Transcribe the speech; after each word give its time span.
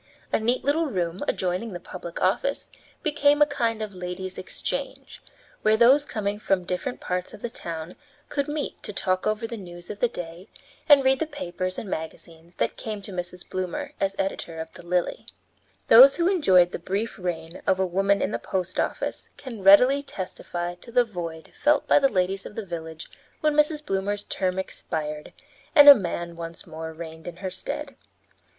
A 0.33 0.39
neat 0.39 0.63
little 0.63 0.87
room 0.87 1.21
adjoining 1.27 1.73
the 1.73 1.79
public 1.79 2.19
office 2.23 2.71
became 3.03 3.39
a 3.39 3.45
kind 3.45 3.83
of 3.83 3.93
ladies' 3.93 4.39
exchange, 4.39 5.21
where 5.61 5.77
those 5.77 6.05
coming 6.05 6.39
from 6.39 6.63
different 6.63 6.99
parts 6.99 7.35
of 7.35 7.43
the 7.43 7.51
town 7.51 7.95
could 8.27 8.47
meet 8.47 8.81
to 8.81 8.93
talk 8.93 9.27
over 9.27 9.45
the 9.45 9.57
news 9.57 9.91
of 9.91 9.99
the 9.99 10.07
day 10.07 10.49
and 10.89 11.03
read 11.05 11.19
the 11.19 11.27
papers 11.27 11.77
and 11.77 11.87
magazines 11.87 12.55
that 12.55 12.77
came 12.77 13.03
to 13.03 13.11
Mrs. 13.11 13.47
Bloomer 13.47 13.91
as 13.99 14.15
editor 14.17 14.59
of 14.59 14.71
the 14.71 14.81
Lily. 14.83 15.27
Those 15.87 16.15
who 16.15 16.27
enjoyed 16.27 16.71
the 16.71 16.79
brief 16.79 17.19
reign 17.19 17.61
of 17.67 17.79
a 17.79 17.85
woman 17.85 18.23
in 18.23 18.31
the 18.31 18.39
post 18.39 18.79
office 18.79 19.29
can 19.37 19.61
readily 19.61 20.01
testify 20.01 20.73
to 20.81 20.91
the 20.91 21.05
void 21.05 21.53
felt 21.53 21.87
by 21.87 21.99
the 21.99 22.09
ladies 22.09 22.43
of 22.43 22.55
the 22.55 22.65
village 22.65 23.07
when 23.41 23.53
Mrs. 23.53 23.85
Bloomer's 23.85 24.23
term 24.23 24.57
expired 24.57 25.31
and 25.75 25.87
a 25.87 25.93
man 25.93 26.35
once 26.35 26.65
more 26.65 26.91
reigned 26.91 27.27
in 27.27 27.35
her 27.35 27.51
stead. 27.51 27.95